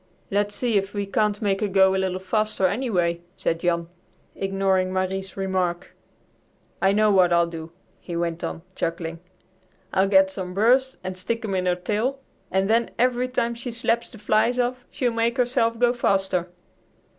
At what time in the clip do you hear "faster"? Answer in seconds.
2.17-2.65, 15.93-16.49